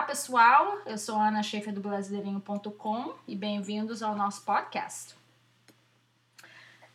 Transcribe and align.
Olá, 0.00 0.06
pessoal. 0.06 0.78
Eu 0.86 0.96
sou 0.96 1.20
Ana 1.20 1.42
Schaefer 1.42 1.74
do 1.74 1.82
Brasileirinho.com 1.82 3.14
e 3.28 3.36
bem-vindos 3.36 4.02
ao 4.02 4.16
nosso 4.16 4.42
podcast. 4.46 5.14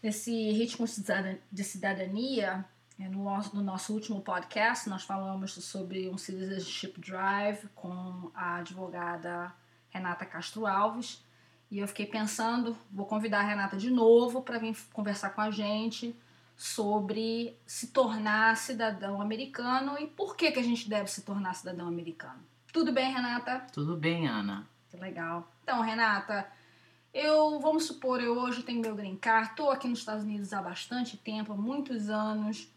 Nesse 0.01 0.33
ritmo 0.51 0.87
de 1.51 1.63
cidadania, 1.63 2.65
é, 2.99 3.07
no 3.07 3.23
nosso, 3.23 3.55
no 3.55 3.61
nosso 3.61 3.93
último 3.93 4.21
podcast, 4.21 4.89
nós 4.89 5.03
falamos 5.03 5.53
sobre 5.53 6.09
um 6.09 6.17
Citizenship 6.17 6.99
Drive 6.99 7.67
com 7.75 8.31
a 8.33 8.55
advogada 8.55 9.53
Renata 9.91 10.25
Castro 10.25 10.65
Alves. 10.65 11.23
E 11.69 11.77
eu 11.77 11.87
fiquei 11.87 12.07
pensando, 12.07 12.75
vou 12.91 13.05
convidar 13.05 13.41
a 13.41 13.47
Renata 13.47 13.77
de 13.77 13.91
novo 13.91 14.41
para 14.41 14.57
vir 14.57 14.75
conversar 14.91 15.29
com 15.29 15.41
a 15.41 15.51
gente 15.51 16.15
sobre 16.57 17.55
se 17.67 17.89
tornar 17.89 18.57
cidadão 18.57 19.21
americano 19.21 19.95
e 19.99 20.07
por 20.07 20.35
que, 20.35 20.51
que 20.51 20.59
a 20.59 20.63
gente 20.63 20.89
deve 20.89 21.07
se 21.11 21.21
tornar 21.21 21.53
cidadão 21.53 21.87
americano. 21.87 22.43
Tudo 22.75 22.91
bem, 22.91 23.09
Renata? 23.09 23.65
Tudo 23.71 23.95
bem, 23.95 24.27
Ana. 24.27 24.67
Que 24.89 24.97
legal. 24.97 25.49
Então, 25.63 25.79
Renata, 25.79 26.45
eu, 27.13 27.57
vamos 27.61 27.85
supor, 27.85 28.21
eu 28.21 28.37
hoje 28.37 28.63
tenho 28.63 28.81
meu 28.81 28.93
green 28.93 29.15
card, 29.15 29.51
estou 29.51 29.71
aqui 29.71 29.87
nos 29.87 29.99
Estados 29.99 30.25
Unidos 30.25 30.51
há 30.51 30.61
bastante 30.61 31.15
tempo, 31.15 31.53
há 31.53 31.55
muitos 31.55 32.09
anos, 32.09 32.69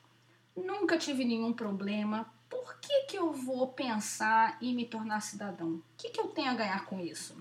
nunca 0.56 0.97
tive 0.97 1.25
nenhum 1.25 1.53
problema. 1.53 2.27
Por 2.48 2.79
que, 2.79 3.06
que 3.06 3.19
eu 3.19 3.33
vou 3.33 3.66
pensar 3.73 4.56
em 4.62 4.73
me 4.73 4.84
tornar 4.84 5.20
cidadão? 5.20 5.70
O 5.70 5.83
que, 5.97 6.11
que 6.11 6.20
eu 6.20 6.28
tenho 6.28 6.53
a 6.53 6.55
ganhar 6.55 6.84
com 6.84 7.01
isso? 7.01 7.37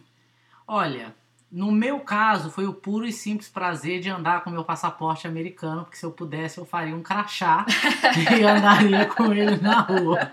Olha, 0.68 1.14
no 1.52 1.72
meu 1.72 2.00
caso, 2.00 2.50
foi 2.50 2.66
o 2.66 2.74
puro 2.74 3.06
e 3.06 3.14
simples 3.14 3.48
prazer 3.50 4.02
de 4.02 4.10
andar 4.10 4.44
com 4.44 4.50
meu 4.50 4.66
passaporte 4.66 5.28
americano, 5.28 5.84
porque 5.84 5.98
se 5.98 6.06
eu 6.08 6.12
pudesse, 6.12 6.58
eu 6.58 6.66
faria 6.66 6.96
um 6.96 7.04
crachá 7.04 7.68
e 8.36 8.44
andaria 8.44 9.06
com 9.06 9.31
ele 9.31 9.58
na 9.58 9.80
rua. 9.80 10.31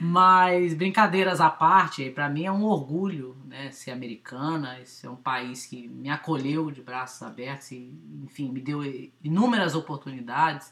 Mas 0.00 0.74
brincadeiras 0.74 1.40
à 1.40 1.48
parte, 1.48 2.10
para 2.10 2.28
mim 2.28 2.44
é 2.44 2.52
um 2.52 2.64
orgulho 2.64 3.36
né, 3.46 3.70
ser 3.70 3.90
americana, 3.90 4.80
esse 4.80 5.06
é 5.06 5.10
um 5.10 5.16
país 5.16 5.66
que 5.66 5.88
me 5.88 6.10
acolheu 6.10 6.70
de 6.70 6.82
braços 6.82 7.22
abertos 7.22 7.70
e, 7.72 7.94
enfim, 8.22 8.50
me 8.50 8.60
deu 8.60 8.82
inúmeras 9.22 9.74
oportunidades. 9.74 10.70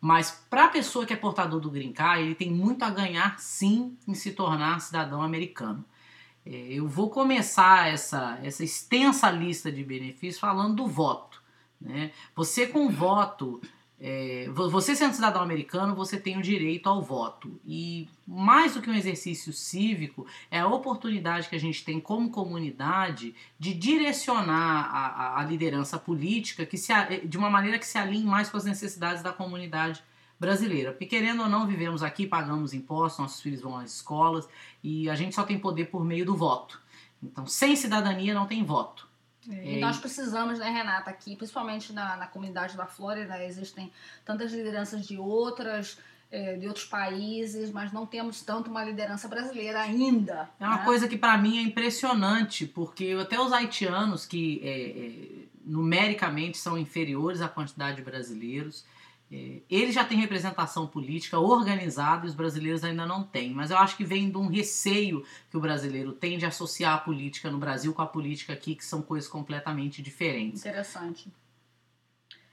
Mas 0.00 0.30
para 0.50 0.66
a 0.66 0.68
pessoa 0.68 1.06
que 1.06 1.12
é 1.12 1.16
portador 1.16 1.60
do 1.60 1.70
Green 1.70 1.92
Card, 1.92 2.22
ele 2.22 2.34
tem 2.34 2.50
muito 2.50 2.82
a 2.82 2.90
ganhar 2.90 3.38
sim 3.38 3.96
em 4.06 4.14
se 4.14 4.32
tornar 4.32 4.80
cidadão 4.80 5.22
americano. 5.22 5.84
É, 6.44 6.50
eu 6.50 6.86
vou 6.86 7.10
começar 7.10 7.88
essa, 7.88 8.38
essa 8.42 8.62
extensa 8.62 9.30
lista 9.30 9.70
de 9.72 9.82
benefícios 9.82 10.38
falando 10.38 10.76
do 10.76 10.86
voto. 10.86 11.42
Né? 11.80 12.12
Você 12.34 12.66
com 12.66 12.88
voto, 12.88 13.60
é, 13.98 14.48
você 14.50 14.94
sendo 14.94 15.14
cidadão 15.14 15.42
americano, 15.42 15.94
você 15.94 16.18
tem 16.18 16.36
o 16.36 16.42
direito 16.42 16.86
ao 16.88 17.02
voto. 17.02 17.58
E 17.66 18.08
mais 18.26 18.74
do 18.74 18.82
que 18.82 18.90
um 18.90 18.94
exercício 18.94 19.52
cívico, 19.52 20.26
é 20.50 20.60
a 20.60 20.66
oportunidade 20.66 21.48
que 21.48 21.56
a 21.56 21.60
gente 21.60 21.82
tem 21.82 21.98
como 21.98 22.30
comunidade 22.30 23.34
de 23.58 23.72
direcionar 23.72 24.90
a, 24.92 25.40
a 25.40 25.44
liderança 25.44 25.98
política 25.98 26.66
que 26.66 26.76
se, 26.76 26.92
de 27.24 27.38
uma 27.38 27.48
maneira 27.48 27.78
que 27.78 27.86
se 27.86 27.96
alinhe 27.96 28.26
mais 28.26 28.50
com 28.50 28.58
as 28.58 28.64
necessidades 28.64 29.22
da 29.22 29.32
comunidade 29.32 30.02
brasileira. 30.38 30.92
Porque 30.92 31.06
querendo 31.06 31.42
ou 31.42 31.48
não, 31.48 31.66
vivemos 31.66 32.02
aqui, 32.02 32.26
pagamos 32.26 32.74
impostos, 32.74 33.18
nossos 33.18 33.40
filhos 33.40 33.62
vão 33.62 33.78
às 33.78 33.94
escolas 33.94 34.46
e 34.84 35.08
a 35.08 35.14
gente 35.14 35.34
só 35.34 35.42
tem 35.42 35.58
poder 35.58 35.86
por 35.86 36.04
meio 36.04 36.26
do 36.26 36.36
voto. 36.36 36.80
Então, 37.22 37.46
sem 37.46 37.74
cidadania 37.74 38.34
não 38.34 38.46
tem 38.46 38.62
voto. 38.62 39.05
É, 39.50 39.72
e 39.72 39.80
nós 39.80 39.98
precisamos, 39.98 40.58
né, 40.58 40.68
Renata, 40.70 41.10
aqui, 41.10 41.36
principalmente 41.36 41.92
na, 41.92 42.16
na 42.16 42.26
comunidade 42.26 42.76
da 42.76 42.86
Flórida, 42.86 43.42
existem 43.44 43.92
tantas 44.24 44.52
lideranças 44.52 45.06
de 45.06 45.18
outras 45.18 45.98
é, 46.30 46.56
de 46.56 46.66
outros 46.66 46.84
países, 46.84 47.70
mas 47.70 47.92
não 47.92 48.04
temos 48.04 48.42
tanto 48.42 48.70
uma 48.70 48.84
liderança 48.84 49.28
brasileira 49.28 49.80
ainda. 49.80 50.50
É 50.58 50.66
uma 50.66 50.78
né? 50.78 50.84
coisa 50.84 51.08
que 51.08 51.16
para 51.16 51.38
mim 51.38 51.58
é 51.58 51.62
impressionante, 51.62 52.66
porque 52.66 53.16
até 53.20 53.40
os 53.40 53.52
haitianos, 53.52 54.26
que 54.26 54.60
é, 54.62 54.68
é, 54.68 55.46
numericamente 55.64 56.58
são 56.58 56.76
inferiores 56.76 57.40
à 57.40 57.48
quantidade 57.48 57.96
de 57.96 58.02
brasileiros, 58.02 58.84
ele 59.30 59.90
já 59.90 60.04
tem 60.04 60.18
representação 60.18 60.86
política 60.86 61.38
organizada 61.38 62.26
e 62.26 62.28
os 62.28 62.34
brasileiros 62.34 62.84
ainda 62.84 63.04
não 63.04 63.24
têm. 63.24 63.52
Mas 63.52 63.70
eu 63.70 63.78
acho 63.78 63.96
que 63.96 64.04
vem 64.04 64.30
de 64.30 64.36
um 64.36 64.46
receio 64.46 65.24
que 65.50 65.56
o 65.56 65.60
brasileiro 65.60 66.12
tem 66.12 66.38
de 66.38 66.46
associar 66.46 66.94
a 66.94 66.98
política 66.98 67.50
no 67.50 67.58
Brasil 67.58 67.92
com 67.92 68.02
a 68.02 68.06
política 68.06 68.52
aqui, 68.52 68.76
que 68.76 68.84
são 68.84 69.02
coisas 69.02 69.28
completamente 69.28 70.00
diferentes. 70.00 70.60
Interessante. 70.64 71.32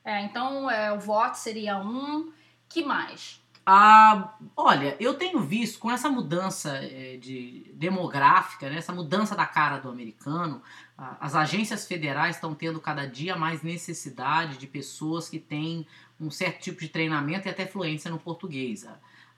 É, 0.04 0.22
então, 0.24 0.70
é, 0.70 0.92
o 0.92 1.00
voto 1.00 1.36
seria 1.36 1.78
um. 1.78 2.32
Que 2.68 2.84
mais? 2.84 3.43
Ah, 3.66 4.36
olha, 4.58 4.98
eu 5.00 5.14
tenho 5.14 5.40
visto 5.40 5.80
com 5.80 5.90
essa 5.90 6.10
mudança 6.10 6.70
é, 6.78 7.16
de 7.16 7.72
demográfica, 7.74 8.70
né, 8.70 8.78
essa 8.78 8.92
mudança 8.92 9.36
da 9.36 9.46
cara 9.46 9.78
do 9.78 9.90
americano, 9.90 10.62
as 10.98 11.34
agências 11.34 11.88
federais 11.88 12.36
estão 12.36 12.54
tendo 12.54 12.80
cada 12.82 13.06
dia 13.06 13.38
mais 13.38 13.64
necessidade 13.64 14.58
de 14.58 14.68
pessoas 14.68 15.30
que 15.30 15.40
têm 15.40 15.88
um 16.20 16.30
certo 16.30 16.62
tipo 16.62 16.82
de 16.82 16.90
treinamento 16.90 17.48
e 17.48 17.52
até 17.52 17.66
fluência 17.66 18.12
no 18.12 18.20
português. 18.20 18.86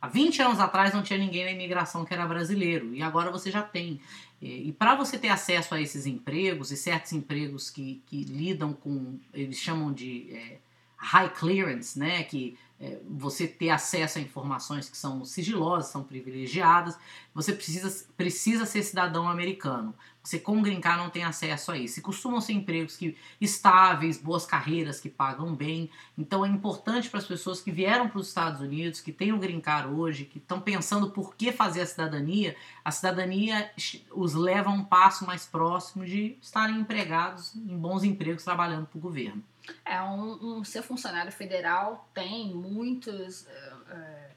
Há 0.01 0.07
20 0.07 0.41
anos 0.41 0.59
atrás 0.59 0.93
não 0.93 1.01
tinha 1.01 1.17
ninguém 1.17 1.45
na 1.45 1.51
imigração 1.51 2.03
que 2.03 2.13
era 2.13 2.27
brasileiro 2.27 2.93
e 2.93 3.01
agora 3.01 3.31
você 3.31 3.49
já 3.49 3.61
tem. 3.61 4.01
E 4.41 4.71
para 4.73 4.95
você 4.95 5.17
ter 5.17 5.29
acesso 5.29 5.73
a 5.73 5.81
esses 5.81 6.05
empregos 6.05 6.71
e 6.71 6.77
certos 6.77 7.13
empregos 7.13 7.69
que, 7.69 8.03
que 8.05 8.23
lidam 8.23 8.73
com, 8.73 9.19
eles 9.33 9.57
chamam 9.57 9.93
de 9.93 10.27
é, 10.31 10.57
high 10.97 11.29
clearance, 11.29 11.97
né, 11.97 12.23
que 12.23 12.57
é, 12.79 12.99
você 13.09 13.47
ter 13.47 13.69
acesso 13.69 14.17
a 14.17 14.21
informações 14.21 14.89
que 14.89 14.97
são 14.97 15.23
sigilosas, 15.23 15.91
são 15.91 16.03
privilegiadas, 16.03 16.97
você 17.33 17.53
precisa, 17.53 18.05
precisa 18.17 18.65
ser 18.65 18.83
cidadão 18.83 19.27
americano. 19.27 19.95
Você 20.21 20.39
com 20.39 20.61
green 20.61 20.81
card 20.81 21.03
não 21.03 21.09
tem 21.09 21.23
acesso 21.23 21.71
a 21.71 21.77
isso. 21.77 21.99
E 21.99 22.01
costumam 22.01 22.41
ser 22.41 22.53
empregos 22.53 22.97
que 22.97 23.15
estáveis, 23.39 24.17
boas 24.17 24.45
carreiras 24.45 24.99
que 24.99 25.07
pagam 25.07 25.53
bem. 25.53 25.89
Então 26.17 26.43
é 26.43 26.49
importante 26.49 27.09
para 27.09 27.19
as 27.19 27.27
pessoas 27.27 27.61
que 27.61 27.71
vieram 27.71 28.09
para 28.09 28.19
os 28.19 28.27
Estados 28.27 28.59
Unidos, 28.59 29.01
que 29.01 29.11
têm 29.11 29.31
o 29.31 29.37
green 29.37 29.61
card 29.61 29.93
hoje, 29.93 30.25
que 30.25 30.39
estão 30.39 30.59
pensando 30.59 31.11
por 31.11 31.35
que 31.35 31.51
fazer 31.51 31.81
a 31.81 31.85
cidadania, 31.85 32.55
a 32.83 32.91
cidadania 32.91 33.71
os 34.11 34.33
leva 34.33 34.69
a 34.71 34.73
um 34.73 34.83
passo 34.83 35.25
mais 35.25 35.45
próximo 35.45 36.03
de 36.03 36.37
estarem 36.41 36.79
empregados 36.79 37.55
em 37.55 37.77
bons 37.77 38.03
empregos 38.03 38.43
trabalhando 38.43 38.87
para 38.87 38.97
o 38.97 39.01
governo. 39.01 39.43
É, 39.83 40.01
um, 40.01 40.57
um, 40.59 40.63
ser 40.63 40.81
funcionário 40.81 41.31
federal 41.31 42.09
tem 42.13 42.53
muitos, 42.53 43.47
é, 43.89 44.31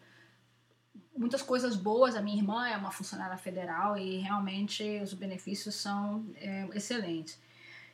muitas 1.16 1.42
coisas 1.42 1.76
boas. 1.76 2.14
A 2.14 2.22
minha 2.22 2.36
irmã 2.36 2.68
é 2.68 2.76
uma 2.76 2.90
funcionária 2.90 3.36
federal 3.36 3.96
e 3.96 4.18
realmente 4.18 5.00
os 5.02 5.12
benefícios 5.14 5.74
são 5.74 6.26
é, 6.36 6.68
excelentes. 6.74 7.40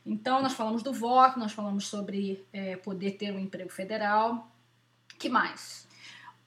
Então, 0.07 0.43
nós 0.43 0.53
falamos 0.53 0.83
do 0.83 0.93
voto, 0.93 1.39
nós 1.39 1.53
falamos 1.53 1.87
sobre 1.87 2.45
é, 2.53 2.77
poder 2.77 3.13
ter 3.13 3.33
um 3.33 3.39
emprego 3.39 3.71
federal. 3.71 4.51
que 5.19 5.29
mais? 5.29 5.89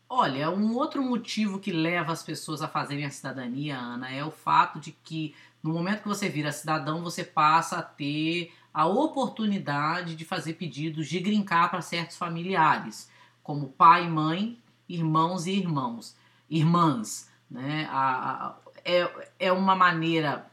Olha, 0.09 0.49
um 0.49 0.73
outro 0.75 1.03
motivo 1.03 1.59
que 1.59 1.71
leva 1.71 2.13
as 2.13 2.23
pessoas 2.23 2.61
a 2.61 2.67
fazerem 2.67 3.05
a 3.05 3.09
cidadania, 3.09 3.77
Ana, 3.77 4.09
é 4.09 4.23
o 4.23 4.31
fato 4.31 4.79
de 4.79 4.91
que 4.91 5.35
no 5.61 5.73
momento 5.73 6.03
que 6.03 6.07
você 6.07 6.29
vira 6.29 6.51
cidadão, 6.51 7.03
você 7.03 7.23
passa 7.23 7.79
a 7.79 7.81
ter 7.81 8.53
a 8.77 8.85
oportunidade 8.85 10.15
de 10.15 10.23
fazer 10.23 10.53
pedidos 10.53 11.07
de 11.07 11.19
grincar 11.19 11.71
para 11.71 11.81
certos 11.81 12.15
familiares, 12.15 13.09
como 13.41 13.69
pai, 13.69 14.07
mãe, 14.07 14.55
irmãos 14.87 15.47
e 15.47 15.53
irmãos, 15.53 16.15
irmãs. 16.47 17.27
Né? 17.49 17.89
A, 17.89 18.45
a, 18.45 18.55
é, 18.85 19.29
é 19.39 19.51
uma 19.51 19.75
maneira 19.75 20.45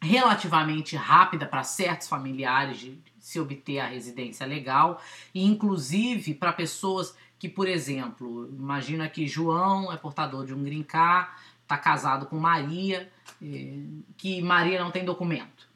relativamente 0.00 0.94
rápida 0.94 1.46
para 1.46 1.64
certos 1.64 2.06
familiares 2.06 2.78
de 2.78 2.96
se 3.18 3.40
obter 3.40 3.80
a 3.80 3.88
residência 3.88 4.46
legal 4.46 5.02
e 5.34 5.44
inclusive 5.44 6.34
para 6.34 6.52
pessoas 6.52 7.16
que, 7.40 7.48
por 7.48 7.66
exemplo, 7.66 8.48
imagina 8.56 9.08
que 9.08 9.26
João 9.26 9.92
é 9.92 9.96
portador 9.96 10.46
de 10.46 10.54
um 10.54 10.62
green 10.62 10.84
card, 10.84 11.28
está 11.64 11.76
casado 11.76 12.26
com 12.26 12.38
Maria, 12.38 13.10
eh, 13.42 13.80
que 14.16 14.40
Maria 14.42 14.80
não 14.80 14.92
tem 14.92 15.04
documento. 15.04 15.67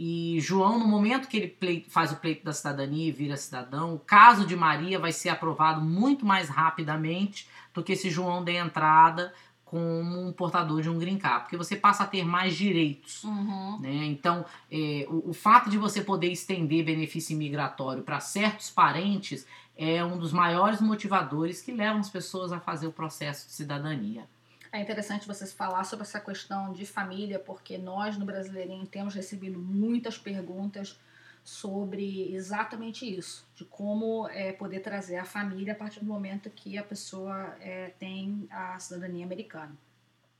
E 0.00 0.38
João, 0.40 0.78
no 0.78 0.86
momento 0.86 1.26
que 1.26 1.36
ele 1.36 1.48
pleito, 1.48 1.90
faz 1.90 2.12
o 2.12 2.16
pleito 2.16 2.44
da 2.44 2.52
cidadania 2.52 3.08
e 3.08 3.10
vira 3.10 3.36
cidadão, 3.36 3.96
o 3.96 3.98
caso 3.98 4.46
de 4.46 4.54
Maria 4.54 4.96
vai 4.96 5.10
ser 5.10 5.28
aprovado 5.28 5.80
muito 5.80 6.24
mais 6.24 6.48
rapidamente 6.48 7.48
do 7.74 7.82
que 7.82 7.96
se 7.96 8.08
João 8.08 8.44
der 8.44 8.64
entrada 8.64 9.34
como 9.64 10.28
um 10.28 10.32
portador 10.32 10.80
de 10.82 10.88
um 10.88 11.00
green 11.00 11.18
card, 11.18 11.42
porque 11.42 11.56
você 11.56 11.74
passa 11.74 12.04
a 12.04 12.06
ter 12.06 12.24
mais 12.24 12.54
direitos. 12.54 13.24
Uhum. 13.24 13.80
Né? 13.80 14.06
Então, 14.06 14.44
é, 14.70 15.04
o, 15.10 15.30
o, 15.30 15.34
fato 15.34 15.68
de 15.68 15.76
você 15.76 16.00
poder 16.00 16.30
estender 16.30 16.84
benefício 16.84 17.34
imigratório 17.34 18.04
para 18.04 18.20
certos 18.20 18.70
parentes 18.70 19.44
é 19.76 20.02
um 20.04 20.16
dos 20.16 20.32
maiores 20.32 20.80
motivadores 20.80 21.60
que 21.60 21.72
levam 21.72 21.98
as 21.98 22.08
pessoas 22.08 22.52
a 22.52 22.60
fazer 22.60 22.86
o 22.86 22.92
processo 22.92 23.48
de 23.48 23.52
cidadania. 23.52 24.28
É 24.70 24.80
interessante 24.80 25.26
vocês 25.26 25.52
falar 25.52 25.84
sobre 25.84 26.04
essa 26.04 26.20
questão 26.20 26.72
de 26.72 26.84
família, 26.84 27.38
porque 27.38 27.78
nós 27.78 28.16
no 28.18 28.26
Brasileirinho 28.26 28.86
temos 28.86 29.14
recebido 29.14 29.58
muitas 29.58 30.18
perguntas 30.18 30.98
sobre 31.42 32.34
exatamente 32.34 33.06
isso, 33.06 33.48
de 33.54 33.64
como 33.64 34.28
é, 34.28 34.52
poder 34.52 34.80
trazer 34.80 35.16
a 35.16 35.24
família 35.24 35.72
a 35.72 35.76
partir 35.76 36.00
do 36.00 36.06
momento 36.06 36.50
que 36.50 36.76
a 36.76 36.82
pessoa 36.82 37.56
é, 37.60 37.88
tem 37.98 38.46
a 38.50 38.78
cidadania 38.78 39.24
americana. 39.24 39.74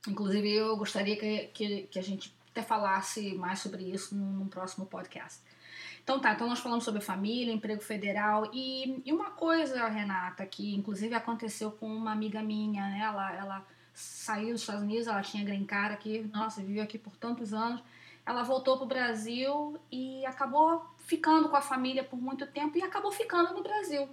Inclusive, 0.07 0.49
eu 0.53 0.77
gostaria 0.77 1.17
que, 1.17 1.47
que, 1.47 1.83
que 1.83 1.97
a 1.97 2.03
gente 2.03 2.37
até 2.51 2.61
falasse 2.61 3.33
mais 3.35 3.59
sobre 3.59 3.83
isso 3.83 4.15
num, 4.15 4.31
num, 4.33 4.47
próximo 4.47 4.85
podcast. 4.85 5.41
Então 6.03 6.19
tá, 6.19 6.33
então 6.33 6.47
nós 6.47 6.59
falamos 6.59 6.83
sobre 6.83 7.01
família, 7.01 7.53
emprego 7.53 7.81
federal 7.81 8.49
e, 8.53 9.01
e 9.05 9.11
uma 9.11 9.31
coisa, 9.31 9.87
Renata, 9.87 10.45
que 10.45 10.75
inclusive 10.75 11.13
aconteceu 11.13 11.71
com 11.71 11.87
uma 11.87 12.11
amiga 12.11 12.41
minha, 12.41 12.87
né? 12.87 13.01
Ela, 13.03 13.35
ela 13.35 13.67
saiu 13.99 14.53
dos 14.53 14.61
Estados 14.61 14.83
Unidos, 14.83 15.07
ela 15.07 15.21
tinha 15.21 15.43
green 15.43 15.65
card 15.65 15.93
aqui, 15.93 16.29
nossa, 16.33 16.61
viveu 16.61 16.83
aqui 16.83 16.97
por 16.97 17.15
tantos 17.15 17.53
anos. 17.53 17.81
Ela 18.25 18.43
voltou 18.43 18.77
pro 18.77 18.85
Brasil 18.85 19.79
e 19.91 20.25
acabou 20.25 20.85
ficando 20.97 21.49
com 21.49 21.55
a 21.55 21.61
família 21.61 22.03
por 22.03 22.21
muito 22.21 22.45
tempo 22.47 22.77
e 22.77 22.81
acabou 22.83 23.11
ficando 23.11 23.53
no 23.53 23.63
Brasil 23.63 24.07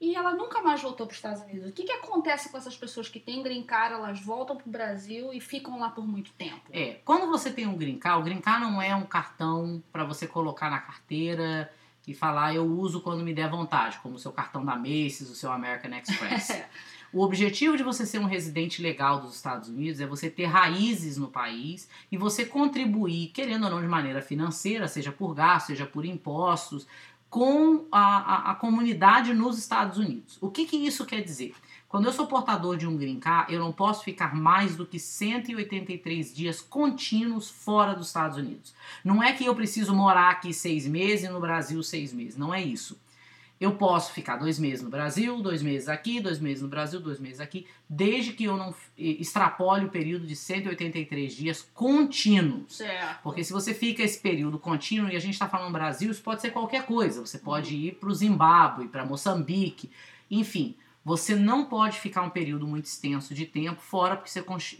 e 0.00 0.14
ela 0.14 0.34
nunca 0.34 0.60
mais 0.60 0.82
voltou 0.82 1.06
para 1.06 1.12
os 1.12 1.18
Estados 1.18 1.42
Unidos. 1.42 1.70
O 1.70 1.72
que, 1.72 1.84
que 1.84 1.92
acontece 1.92 2.48
com 2.50 2.58
essas 2.58 2.76
pessoas 2.76 3.08
que 3.08 3.18
têm 3.18 3.42
green 3.42 3.62
card, 3.62 3.94
elas 3.94 4.20
voltam 4.20 4.56
para 4.56 4.66
o 4.66 4.70
Brasil 4.70 5.32
e 5.32 5.40
ficam 5.40 5.78
lá 5.78 5.88
por 5.88 6.06
muito 6.06 6.32
tempo? 6.32 6.62
É, 6.70 7.00
quando 7.04 7.28
você 7.28 7.50
tem 7.50 7.66
um 7.66 7.76
green 7.76 7.98
card, 7.98 8.20
o 8.20 8.24
green 8.24 8.40
card 8.40 8.64
não 8.64 8.82
é 8.82 8.94
um 8.94 9.06
cartão 9.06 9.82
para 9.92 10.04
você 10.04 10.26
colocar 10.26 10.68
na 10.70 10.78
carteira 10.78 11.72
e 12.06 12.12
falar 12.12 12.54
eu 12.54 12.66
uso 12.66 13.00
quando 13.00 13.24
me 13.24 13.32
der 13.32 13.48
vontade, 13.48 13.98
como 14.00 14.16
o 14.16 14.18
seu 14.18 14.32
cartão 14.32 14.64
da 14.64 14.76
Macy's, 14.76 15.30
o 15.30 15.34
seu 15.34 15.50
American 15.50 15.96
Express. 15.96 16.62
o 17.14 17.22
objetivo 17.22 17.76
de 17.76 17.84
você 17.84 18.04
ser 18.04 18.18
um 18.18 18.26
residente 18.26 18.82
legal 18.82 19.20
dos 19.20 19.36
Estados 19.36 19.68
Unidos 19.68 20.00
é 20.00 20.06
você 20.06 20.28
ter 20.28 20.46
raízes 20.46 21.16
no 21.16 21.28
país 21.28 21.88
e 22.10 22.16
você 22.16 22.44
contribuir, 22.44 23.28
querendo 23.28 23.64
ou 23.64 23.70
não 23.70 23.80
de 23.80 23.86
maneira 23.86 24.20
financeira, 24.20 24.88
seja 24.88 25.12
por 25.12 25.32
gasto, 25.32 25.68
seja 25.68 25.86
por 25.86 26.04
impostos, 26.04 26.86
com 27.30 27.86
a, 27.90 28.00
a, 28.00 28.50
a, 28.50 28.54
comunidade 28.56 29.32
nos 29.32 29.58
Estados 29.58 29.96
Unidos. 29.96 30.38
O 30.40 30.50
que, 30.50 30.66
que 30.66 30.76
isso 30.76 31.06
quer 31.06 31.20
dizer? 31.20 31.54
Quando 31.88 32.06
eu 32.06 32.12
sou 32.12 32.26
portador 32.26 32.76
de 32.76 32.86
um 32.86 32.96
green 32.96 33.20
card, 33.20 33.54
eu 33.54 33.60
não 33.60 33.72
posso 33.72 34.02
ficar 34.02 34.34
mais 34.34 34.74
do 34.74 34.84
que 34.84 34.98
183 34.98 36.34
dias 36.34 36.60
contínuos 36.60 37.48
fora 37.48 37.94
dos 37.94 38.08
Estados 38.08 38.36
Unidos. 38.36 38.74
Não 39.04 39.22
é 39.22 39.32
que 39.32 39.44
eu 39.44 39.54
preciso 39.54 39.94
morar 39.94 40.30
aqui 40.30 40.52
seis 40.52 40.86
meses 40.86 41.28
e 41.28 41.28
no 41.28 41.40
Brasil 41.40 41.80
seis 41.84 42.12
meses. 42.12 42.36
Não 42.36 42.52
é 42.52 42.60
isso. 42.60 42.98
Eu 43.60 43.76
posso 43.76 44.12
ficar 44.12 44.36
dois 44.36 44.58
meses 44.58 44.82
no 44.82 44.90
Brasil, 44.90 45.40
dois 45.40 45.62
meses 45.62 45.88
aqui, 45.88 46.20
dois 46.20 46.40
meses 46.40 46.62
no 46.62 46.68
Brasil, 46.68 47.00
dois 47.00 47.20
meses 47.20 47.40
aqui, 47.40 47.66
desde 47.88 48.32
que 48.32 48.44
eu 48.44 48.56
não 48.56 48.74
extrapole 48.96 49.86
o 49.86 49.90
período 49.90 50.26
de 50.26 50.34
183 50.34 51.32
dias 51.32 51.68
contínuos. 51.72 52.76
Certo. 52.76 53.22
Porque 53.22 53.44
se 53.44 53.52
você 53.52 53.72
fica 53.72 54.02
esse 54.02 54.18
período 54.18 54.58
contínuo, 54.58 55.10
e 55.10 55.16
a 55.16 55.20
gente 55.20 55.34
está 55.34 55.48
falando 55.48 55.72
Brasil, 55.72 56.10
isso 56.10 56.22
pode 56.22 56.42
ser 56.42 56.50
qualquer 56.50 56.84
coisa. 56.84 57.24
Você 57.24 57.38
pode 57.38 57.74
ir 57.76 57.94
para 57.94 58.08
o 58.08 58.14
Zimbábue, 58.14 58.88
para 58.88 59.06
Moçambique, 59.06 59.90
enfim. 60.30 60.76
Você 61.04 61.34
não 61.34 61.66
pode 61.66 62.00
ficar 62.00 62.22
um 62.22 62.30
período 62.30 62.66
muito 62.66 62.86
extenso 62.86 63.34
de 63.34 63.44
tempo 63.44 63.80
fora, 63.80 64.16
porque 64.16 64.30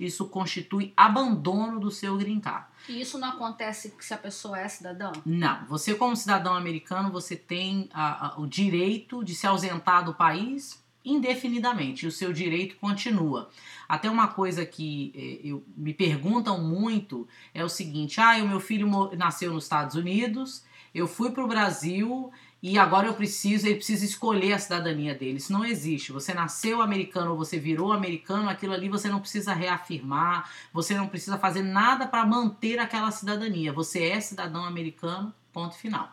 isso 0.01 0.27
constitui 0.29 0.93
abandono 0.97 1.79
do 1.79 1.91
seu 1.91 2.17
green 2.17 2.41
card. 2.41 2.67
E 2.89 3.01
isso 3.01 3.19
não 3.19 3.29
acontece 3.29 3.95
se 4.01 4.15
a 4.15 4.19
pessoa 4.19 4.59
é 4.59 4.67
cidadã? 4.67 5.13
Não. 5.25 5.67
Você, 5.67 5.95
como 5.95 6.17
cidadão 6.17 6.55
americano, 6.55 7.11
você 7.11 7.37
tem 7.37 7.89
a, 7.93 8.29
a, 8.29 8.41
o 8.41 8.47
direito 8.47 9.23
de 9.23 9.35
se 9.35 9.47
ausentar 9.47 10.03
do 10.05 10.15
país 10.15 10.83
indefinidamente. 11.05 12.07
E 12.07 12.09
o 12.09 12.13
seu 12.13 12.33
direito 12.33 12.77
continua. 12.77 13.51
Até 13.87 14.09
uma 14.09 14.29
coisa 14.29 14.65
que 14.65 15.13
eh, 15.15 15.49
eu, 15.49 15.63
me 15.77 15.93
perguntam 15.93 16.59
muito 16.63 17.29
é 17.53 17.63
o 17.63 17.69
seguinte: 17.69 18.21
ah, 18.21 18.43
o 18.43 18.49
meu 18.49 18.61
filho 18.61 18.89
nasceu 19.17 19.53
nos 19.53 19.65
Estados 19.65 19.95
Unidos, 19.95 20.65
eu 20.95 21.07
fui 21.07 21.31
para 21.31 21.45
o 21.45 21.49
Brasil 21.49 22.31
e 22.67 22.79
agora 22.79 23.07
eu 23.07 23.13
preciso, 23.13 23.67
ele 23.67 23.75
precisa 23.75 24.07
escolher 24.07 24.55
a 24.55 24.59
cidadania 24.59 25.15
dele. 25.15 25.37
Isso 25.37 25.53
não 25.53 25.67
existe. 25.67 26.13
Você 26.13 26.33
nasceu 26.33 26.81
americano 26.81 27.33
ou 27.33 27.37
você 27.37 27.59
virou 27.59 27.93
americano, 27.93 28.49
aquilo 28.49 28.73
ali 28.73 28.89
você 28.89 29.07
não 29.07 29.21
precisa 29.21 29.53
reafirmar, 29.53 30.51
você 30.73 30.95
não 30.95 31.07
precisa 31.07 31.37
fazer 31.37 31.61
nada 31.61 32.07
para 32.07 32.25
manter 32.25 32.79
aquela 32.79 33.11
cidadania. 33.11 33.71
Você 33.71 34.05
é 34.05 34.19
cidadão 34.19 34.65
americano, 34.65 35.31
ponto 35.53 35.77
final. 35.77 36.09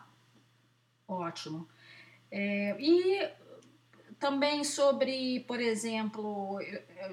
Ótimo. 1.08 1.66
É, 2.30 2.76
e 2.78 3.30
também 4.18 4.62
sobre, 4.62 5.40
por 5.48 5.58
exemplo, 5.58 6.58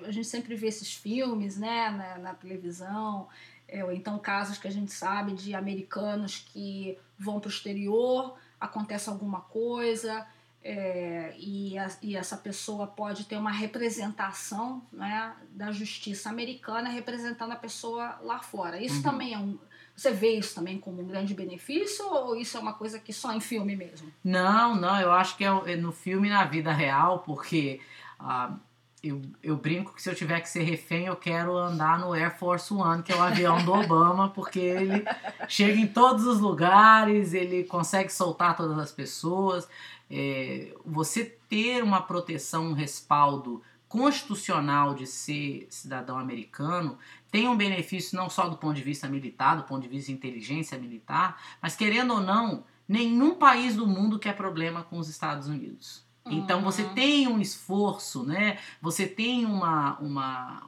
a 0.04 0.12
gente 0.12 0.28
sempre 0.28 0.54
vê 0.54 0.68
esses 0.68 0.94
filmes 0.94 1.56
né, 1.58 1.90
na, 1.92 2.18
na 2.18 2.34
televisão, 2.34 3.30
é, 3.70 3.86
ou 3.86 3.94
então 3.94 4.20
casos 4.20 4.58
que 4.58 4.68
a 4.68 4.72
gente 4.72 4.92
sabe 4.92 5.32
de 5.32 5.56
americanos 5.56 6.40
que 6.40 6.98
vão 7.18 7.40
para 7.40 7.48
o 7.48 7.52
exterior 7.52 8.38
acontece 8.60 9.10
alguma 9.10 9.42
coisa 9.42 10.26
é, 10.62 11.34
e, 11.38 11.78
a, 11.78 11.90
e, 12.02 12.18
essa 12.18 12.36
pessoa 12.36 12.86
pode 12.86 13.26
ter 13.26 13.38
uma 13.38 13.52
representação 13.52 14.82
né, 14.92 15.34
da 15.52 15.72
justiça 15.72 16.30
americana 16.30 16.90
representando 16.90 17.54
a 17.54 17.56
pessoa 17.56 18.20
lá 18.22 18.40
fora. 18.40 18.82
Isso 18.82 18.98
uhum. 18.98 19.04
também 19.04 19.34
é 19.34 19.38
um. 19.38 19.58
Você 19.96 20.12
vê 20.12 20.38
isso 20.38 20.56
também 20.56 20.80
como 20.80 21.02
um 21.02 21.08
grande 21.08 21.34
benefício 21.34 22.06
ou 22.06 22.36
isso 22.36 22.58
é 22.58 22.60
uma 22.60 22.74
coisa 22.74 23.00
que 23.00 23.12
só 23.12 23.34
em 23.34 23.42
filme 23.42 23.76
mesmo? 23.76 24.12
Não, 24.24 24.76
não, 24.76 25.00
eu 25.00 25.12
acho 25.12 25.36
que 25.36 25.44
é, 25.44 25.48
é 25.48 25.76
no 25.76 25.92
filme 25.92 26.28
e 26.28 26.32
na 26.32 26.46
vida 26.46 26.72
real, 26.72 27.20
porque. 27.20 27.82
Uh, 28.20 28.60
eu, 29.02 29.22
eu 29.42 29.56
brinco 29.56 29.94
que 29.94 30.02
se 30.02 30.10
eu 30.10 30.16
tiver 30.16 30.42
que 30.42 30.50
ser 30.50 30.64
refém, 30.64 31.06
eu 31.06 31.16
quero 31.16 31.56
andar 31.58 32.00
no 32.00 32.14
Air 32.14 32.38
Force 32.38 32.74
One, 32.74 33.02
que 33.02 33.12
é 33.12 33.16
o 33.16 33.22
avião 33.22 33.64
do 33.64 33.72
Obama, 33.72 34.30
porque 34.30 34.60
ele 34.60 35.06
chega 35.48 35.80
em 35.80 35.88
todos 35.88 36.26
os 36.26 36.40
lugares, 36.40 37.34
ele 37.34 37.64
consegue 37.64 38.12
soltar 38.12 38.58
todas 38.58 38.78
as 38.78 38.92
pessoas. 38.92 39.68
É, 40.12 40.74
você 40.86 41.26
ter 41.48 41.84
uma 41.84 42.02
proteção, 42.02 42.68
um 42.68 42.74
respaldo 42.74 43.62
constitucional 43.88 44.94
de 44.94 45.08
ser 45.08 45.68
cidadão 45.70 46.18
americano 46.20 46.98
tem 47.32 47.48
um 47.48 47.58
benefício 47.58 48.18
não 48.18 48.30
só 48.30 48.48
do 48.48 48.58
ponto 48.58 48.76
de 48.76 48.84
vista 48.84 49.08
militar, 49.08 49.56
do 49.56 49.64
ponto 49.64 49.82
de 49.82 49.88
vista 49.88 50.08
de 50.08 50.18
inteligência 50.18 50.78
militar, 50.78 51.42
mas 51.62 51.76
querendo 51.76 52.14
ou 52.14 52.22
não, 52.22 52.64
nenhum 52.88 53.36
país 53.36 53.76
do 53.76 53.88
mundo 53.88 54.20
quer 54.20 54.36
problema 54.36 54.84
com 54.84 54.98
os 54.98 55.10
Estados 55.10 55.48
Unidos. 55.48 56.09
Então 56.26 56.62
você 56.62 56.84
uhum. 56.84 56.94
tem 56.94 57.28
um 57.28 57.40
esforço, 57.40 58.24
né? 58.24 58.58
Você 58.82 59.08
tem 59.08 59.46
uma, 59.46 59.98
uma, 60.00 60.64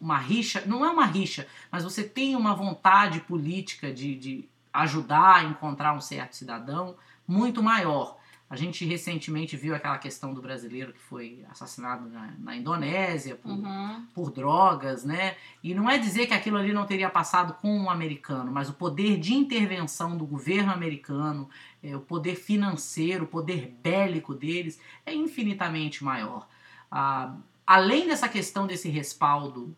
uma 0.00 0.18
rixa, 0.18 0.62
não 0.66 0.84
é 0.84 0.90
uma 0.90 1.06
rixa, 1.06 1.46
mas 1.70 1.84
você 1.84 2.02
tem 2.02 2.34
uma 2.34 2.54
vontade 2.54 3.20
política 3.20 3.92
de, 3.92 4.16
de 4.16 4.48
ajudar 4.72 5.36
a 5.36 5.44
encontrar 5.44 5.94
um 5.94 6.00
certo 6.00 6.34
cidadão 6.34 6.96
muito 7.26 7.62
maior. 7.62 8.18
A 8.52 8.56
gente 8.56 8.84
recentemente 8.84 9.56
viu 9.56 9.74
aquela 9.74 9.96
questão 9.96 10.34
do 10.34 10.42
brasileiro 10.42 10.92
que 10.92 10.98
foi 10.98 11.42
assassinado 11.48 12.06
na, 12.10 12.34
na 12.38 12.54
Indonésia 12.54 13.34
por, 13.34 13.50
uhum. 13.50 14.06
por, 14.14 14.30
drogas, 14.30 15.04
né? 15.04 15.36
E 15.64 15.72
não 15.72 15.88
é 15.88 15.96
dizer 15.96 16.26
que 16.26 16.34
aquilo 16.34 16.58
ali 16.58 16.70
não 16.70 16.84
teria 16.84 17.08
passado 17.08 17.54
com 17.54 17.74
um 17.74 17.88
americano, 17.88 18.52
mas 18.52 18.68
o 18.68 18.74
poder 18.74 19.18
de 19.18 19.32
intervenção 19.32 20.18
do 20.18 20.26
governo 20.26 20.70
americano, 20.70 21.48
é, 21.82 21.96
o 21.96 22.00
poder 22.00 22.34
financeiro, 22.34 23.24
o 23.24 23.26
poder 23.26 23.74
bélico 23.82 24.34
deles 24.34 24.78
é 25.06 25.14
infinitamente 25.14 26.04
maior. 26.04 26.46
Ah, 26.90 27.34
além 27.66 28.06
dessa 28.06 28.28
questão 28.28 28.66
desse 28.66 28.90
respaldo 28.90 29.74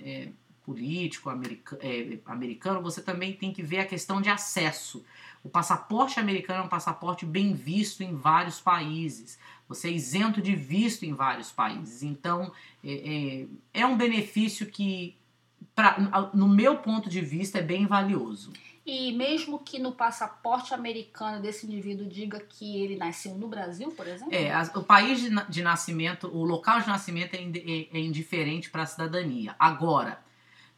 é, 0.00 0.28
político 0.68 1.30
americano, 1.30 1.80
é, 1.82 2.18
americano, 2.26 2.82
você 2.82 3.00
também 3.00 3.32
tem 3.32 3.50
que 3.50 3.62
ver 3.62 3.78
a 3.78 3.86
questão 3.86 4.20
de 4.20 4.28
acesso. 4.28 5.02
O 5.42 5.48
passaporte 5.48 6.20
americano 6.20 6.60
é 6.60 6.66
um 6.66 6.68
passaporte 6.68 7.24
bem 7.24 7.54
visto 7.54 8.02
em 8.02 8.14
vários 8.14 8.60
países. 8.60 9.38
Você 9.66 9.88
é 9.88 9.92
isento 9.92 10.42
de 10.42 10.54
visto 10.54 11.04
em 11.04 11.14
vários 11.14 11.50
países. 11.50 12.02
Então, 12.02 12.52
é, 12.84 13.46
é, 13.72 13.80
é 13.80 13.86
um 13.86 13.96
benefício 13.96 14.66
que, 14.66 15.16
pra, 15.74 16.30
no 16.34 16.46
meu 16.46 16.76
ponto 16.76 17.08
de 17.08 17.22
vista, 17.22 17.60
é 17.60 17.62
bem 17.62 17.86
valioso. 17.86 18.52
E 18.84 19.12
mesmo 19.12 19.58
que 19.58 19.78
no 19.78 19.92
passaporte 19.92 20.74
americano 20.74 21.40
desse 21.40 21.64
indivíduo 21.66 22.06
diga 22.06 22.40
que 22.40 22.82
ele 22.82 22.96
nasceu 22.96 23.34
no 23.36 23.48
Brasil, 23.48 23.90
por 23.92 24.06
exemplo? 24.06 24.34
É, 24.34 24.52
o 24.74 24.82
país 24.82 25.20
de, 25.20 25.30
de 25.48 25.62
nascimento, 25.62 26.26
o 26.26 26.44
local 26.44 26.80
de 26.80 26.88
nascimento 26.88 27.34
é, 27.34 27.38
é, 27.38 27.98
é 27.98 28.00
indiferente 28.00 28.68
para 28.68 28.82
a 28.82 28.86
cidadania. 28.86 29.56
Agora, 29.58 30.27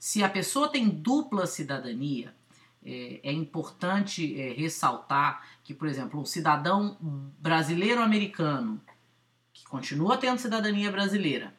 se 0.00 0.25
a 0.25 0.30
pessoa 0.30 0.71
tem 0.71 0.88
dupla 0.88 1.47
cidadania, 1.47 2.35
é, 2.83 3.21
é 3.23 3.30
importante 3.30 4.40
é, 4.40 4.54
ressaltar 4.54 5.47
que, 5.62 5.75
por 5.75 5.87
exemplo, 5.87 6.19
um 6.19 6.25
cidadão 6.25 6.97
brasileiro-americano 7.38 8.80
que 9.52 9.62
continua 9.66 10.16
tendo 10.16 10.38
cidadania 10.38 10.90
brasileira, 10.90 11.54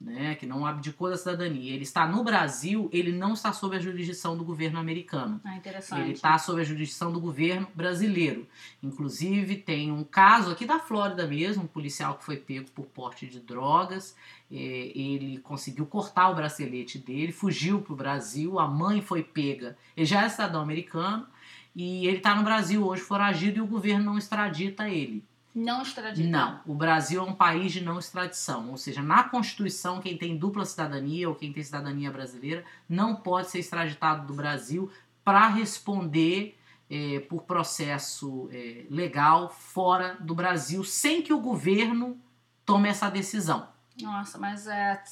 né, 0.00 0.34
que 0.34 0.44
não 0.44 0.66
abdicou 0.66 1.08
da 1.08 1.16
cidadania, 1.16 1.72
ele 1.72 1.82
está 1.82 2.06
no 2.06 2.22
Brasil, 2.22 2.88
ele 2.92 3.12
não 3.12 3.32
está 3.32 3.52
sob 3.52 3.76
a 3.76 3.80
jurisdição 3.80 4.36
do 4.36 4.44
governo 4.44 4.78
americano. 4.78 5.40
Ah, 5.42 5.56
interessante. 5.56 6.00
Ele 6.02 6.12
está 6.12 6.36
sob 6.38 6.60
a 6.60 6.64
jurisdição 6.64 7.10
do 7.10 7.18
governo 7.18 7.66
brasileiro. 7.74 8.46
Inclusive, 8.82 9.56
tem 9.56 9.90
um 9.90 10.04
caso 10.04 10.50
aqui 10.50 10.66
da 10.66 10.78
Flórida 10.78 11.26
mesmo, 11.26 11.64
um 11.64 11.66
policial 11.66 12.16
que 12.16 12.24
foi 12.24 12.36
pego 12.36 12.70
por 12.72 12.84
porte 12.86 13.26
de 13.26 13.40
drogas. 13.40 14.14
É, 14.52 14.54
ele 14.54 15.38
conseguiu 15.38 15.86
cortar 15.86 16.28
o 16.28 16.34
bracelete 16.34 16.98
dele, 16.98 17.32
fugiu 17.32 17.80
para 17.80 17.92
o 17.92 17.96
Brasil, 17.96 18.58
a 18.58 18.68
mãe 18.68 19.00
foi 19.00 19.22
pega. 19.22 19.76
Ele 19.96 20.06
já 20.06 20.24
é 20.24 20.28
cidadão 20.28 20.60
americano 20.60 21.26
e 21.74 22.06
ele 22.06 22.18
está 22.18 22.34
no 22.34 22.44
Brasil 22.44 22.86
hoje 22.86 23.02
foragido 23.02 23.58
e 23.58 23.62
o 23.62 23.66
governo 23.66 24.04
não 24.04 24.18
extradita 24.18 24.88
ele. 24.88 25.24
Não 25.56 25.80
extraditar. 25.80 26.30
Não, 26.30 26.60
o 26.66 26.74
Brasil 26.74 27.18
é 27.18 27.24
um 27.24 27.32
país 27.32 27.72
de 27.72 27.80
não 27.82 27.98
extradição, 27.98 28.68
ou 28.68 28.76
seja, 28.76 29.00
na 29.00 29.24
Constituição, 29.24 30.02
quem 30.02 30.14
tem 30.14 30.36
dupla 30.36 30.66
cidadania 30.66 31.30
ou 31.30 31.34
quem 31.34 31.50
tem 31.50 31.62
cidadania 31.62 32.10
brasileira 32.10 32.62
não 32.86 33.16
pode 33.16 33.48
ser 33.48 33.60
extraditado 33.60 34.26
do 34.26 34.34
Brasil 34.34 34.90
para 35.24 35.48
responder 35.48 36.58
é, 36.90 37.20
por 37.20 37.44
processo 37.44 38.50
é, 38.52 38.84
legal 38.90 39.48
fora 39.48 40.18
do 40.20 40.34
Brasil, 40.34 40.84
sem 40.84 41.22
que 41.22 41.32
o 41.32 41.40
governo 41.40 42.20
tome 42.66 42.90
essa 42.90 43.08
decisão. 43.08 43.66
Nossa, 44.02 44.36
mas 44.36 44.66
é, 44.66 45.02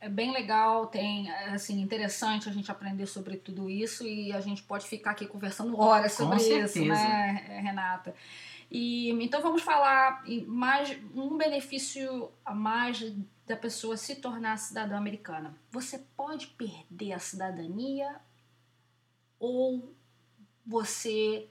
é 0.00 0.08
bem 0.08 0.32
legal, 0.32 0.86
tem 0.86 1.28
assim 1.52 1.80
interessante 1.80 2.48
a 2.48 2.52
gente 2.52 2.70
aprender 2.70 3.06
sobre 3.06 3.36
tudo 3.36 3.68
isso 3.68 4.06
e 4.06 4.32
a 4.32 4.40
gente 4.40 4.62
pode 4.62 4.86
ficar 4.86 5.10
aqui 5.10 5.26
conversando 5.26 5.76
horas 5.76 6.12
sobre 6.12 6.36
isso, 6.36 6.84
né, 6.84 7.60
Renata? 7.64 8.14
E 8.70 9.10
então 9.10 9.40
vamos 9.40 9.62
falar 9.62 10.22
mais 10.46 10.96
um 11.14 11.36
benefício 11.36 12.30
a 12.44 12.54
mais 12.54 13.14
da 13.46 13.56
pessoa 13.56 13.96
se 13.96 14.16
tornar 14.16 14.58
cidadã 14.58 14.96
americana. 14.98 15.56
Você 15.70 15.98
pode 16.16 16.48
perder 16.48 17.12
a 17.12 17.18
cidadania 17.18 18.20
ou 19.38 19.94
você 20.66 21.48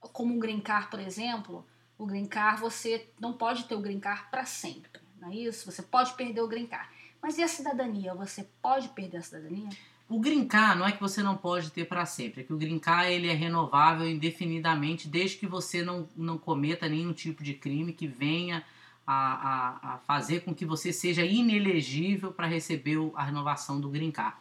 como 0.00 0.34
um 0.34 0.38
green 0.38 0.60
card, 0.60 0.88
por 0.88 1.00
exemplo, 1.00 1.66
o 1.98 2.06
green 2.06 2.26
card 2.26 2.60
você 2.60 3.10
não 3.18 3.32
pode 3.32 3.64
ter 3.64 3.74
o 3.74 3.80
green 3.80 3.98
card 3.98 4.28
para 4.30 4.44
sempre, 4.44 5.00
não 5.18 5.30
é 5.30 5.34
isso? 5.34 5.70
Você 5.70 5.82
pode 5.82 6.12
perder 6.14 6.42
o 6.42 6.48
green 6.48 6.66
card. 6.66 6.88
Mas 7.22 7.38
e 7.38 7.42
a 7.42 7.48
cidadania? 7.48 8.14
Você 8.14 8.46
pode 8.60 8.88
perder 8.90 9.16
a 9.16 9.22
cidadania? 9.22 9.70
O 10.08 10.20
green 10.20 10.46
card 10.46 10.78
não 10.78 10.86
é 10.86 10.92
que 10.92 11.00
você 11.00 11.20
não 11.20 11.36
pode 11.36 11.70
ter 11.72 11.84
para 11.84 12.06
sempre, 12.06 12.40
é 12.40 12.44
que 12.44 12.52
o 12.52 12.56
green 12.56 12.78
card 12.78 13.10
ele 13.12 13.28
é 13.28 13.32
renovável 13.32 14.08
indefinidamente 14.08 15.08
desde 15.08 15.36
que 15.36 15.48
você 15.48 15.82
não, 15.82 16.08
não 16.16 16.38
cometa 16.38 16.88
nenhum 16.88 17.12
tipo 17.12 17.42
de 17.42 17.54
crime 17.54 17.92
que 17.92 18.06
venha 18.06 18.64
a, 19.04 19.14
a, 19.14 19.94
a 19.94 19.98
fazer 19.98 20.40
com 20.40 20.54
que 20.54 20.64
você 20.64 20.92
seja 20.92 21.24
inelegível 21.24 22.32
para 22.32 22.46
receber 22.46 22.98
a 23.16 23.24
renovação 23.24 23.80
do 23.80 23.88
green 23.88 24.12
card. 24.12 24.36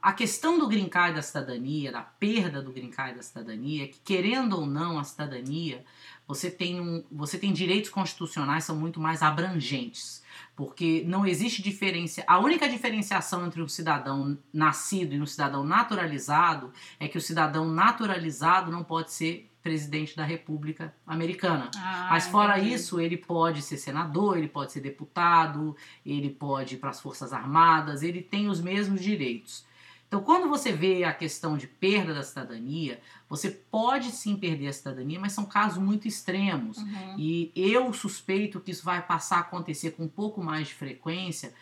A 0.00 0.12
questão 0.12 0.56
do 0.56 0.68
green 0.68 0.88
card 0.88 1.16
da 1.16 1.22
cidadania, 1.22 1.90
da 1.90 2.02
perda 2.02 2.62
do 2.62 2.70
green 2.70 2.90
card 2.90 3.16
da 3.16 3.22
cidadania, 3.22 3.84
é 3.84 3.86
que 3.88 3.98
querendo 3.98 4.56
ou 4.56 4.66
não 4.66 5.00
a 5.00 5.04
cidadania, 5.04 5.84
você 6.28 6.48
tem, 6.48 6.80
um, 6.80 7.04
você 7.10 7.36
tem 7.36 7.52
direitos 7.52 7.90
constitucionais 7.90 8.64
são 8.64 8.76
muito 8.76 9.00
mais 9.00 9.20
abrangentes 9.20 10.19
porque 10.54 11.04
não 11.06 11.26
existe 11.26 11.62
diferença. 11.62 12.22
A 12.26 12.38
única 12.38 12.68
diferenciação 12.68 13.46
entre 13.46 13.62
um 13.62 13.68
cidadão 13.68 14.38
nascido 14.52 15.14
e 15.14 15.20
um 15.20 15.26
cidadão 15.26 15.64
naturalizado 15.64 16.72
é 16.98 17.08
que 17.08 17.18
o 17.18 17.20
cidadão 17.20 17.68
naturalizado 17.70 18.70
não 18.70 18.84
pode 18.84 19.12
ser 19.12 19.50
presidente 19.62 20.16
da 20.16 20.24
República 20.24 20.94
Americana. 21.06 21.70
Ah, 21.76 22.08
Mas 22.10 22.26
fora 22.26 22.58
entendi. 22.58 22.74
isso, 22.74 23.00
ele 23.00 23.16
pode 23.16 23.62
ser 23.62 23.76
senador, 23.76 24.38
ele 24.38 24.48
pode 24.48 24.72
ser 24.72 24.80
deputado, 24.80 25.76
ele 26.04 26.30
pode 26.30 26.74
ir 26.74 26.78
para 26.78 26.90
as 26.90 27.00
Forças 27.00 27.32
Armadas, 27.32 28.02
ele 28.02 28.22
tem 28.22 28.48
os 28.48 28.60
mesmos 28.60 29.02
direitos. 29.02 29.64
Então, 30.10 30.20
quando 30.20 30.48
você 30.48 30.72
vê 30.72 31.04
a 31.04 31.12
questão 31.12 31.56
de 31.56 31.68
perda 31.68 32.12
da 32.12 32.24
cidadania, 32.24 33.00
você 33.28 33.48
pode 33.48 34.10
sim 34.10 34.34
perder 34.34 34.66
a 34.66 34.72
cidadania, 34.72 35.20
mas 35.20 35.30
são 35.30 35.44
casos 35.44 35.80
muito 35.80 36.08
extremos. 36.08 36.78
Uhum. 36.78 37.14
E 37.16 37.52
eu 37.54 37.92
suspeito 37.92 38.58
que 38.58 38.72
isso 38.72 38.84
vai 38.84 39.00
passar 39.00 39.36
a 39.36 39.40
acontecer 39.42 39.92
com 39.92 40.02
um 40.02 40.08
pouco 40.08 40.42
mais 40.42 40.66
de 40.66 40.74
frequência 40.74 41.54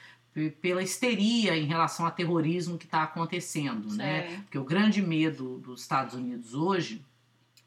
pela 0.63 0.83
histeria 0.83 1.59
em 1.59 1.67
relação 1.67 2.07
ao 2.07 2.13
terrorismo 2.13 2.79
que 2.79 2.87
está 2.87 3.03
acontecendo, 3.03 3.93
né? 3.95 4.39
Porque 4.45 4.59
o 4.59 4.65
grande 4.65 5.03
medo 5.03 5.59
dos 5.59 5.83
Estados 5.83 6.15
Unidos 6.15 6.55
hoje 6.55 7.05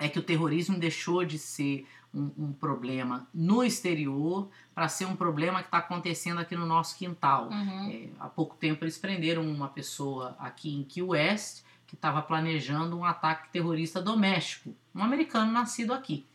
é 0.01 0.10
que 0.10 0.17
o 0.17 0.24
terrorismo 0.24 0.79
deixou 0.79 1.24
de 1.24 1.38
ser 1.38 1.88
um, 2.13 2.31
um 2.38 2.53
problema 2.53 3.27
no 3.31 3.63
exterior 3.63 4.50
para 4.74 4.88
ser 4.88 5.05
um 5.05 5.15
problema 5.15 5.60
que 5.60 5.67
está 5.67 5.77
acontecendo 5.77 6.39
aqui 6.39 6.55
no 6.55 6.65
nosso 6.65 6.98
quintal. 6.98 7.50
Uhum. 7.50 7.89
É, 7.91 8.10
há 8.20 8.27
pouco 8.27 8.55
tempo 8.55 8.84
eles 8.84 8.98
prenderam 8.98 9.43
uma 9.43 9.70
pessoa 9.70 10.36
aqui 10.39 10.75
em 10.75 10.84
Key 10.84 11.03
West 11.03 11.63
que 11.86 11.96
estava 11.96 12.22
planejando 12.22 12.98
um 12.98 13.05
ataque 13.05 13.50
terrorista 13.50 14.01
doméstico, 14.01 14.75
um 14.96 15.03
americano 15.03 15.51
nascido 15.51 15.93
aqui. 15.93 16.25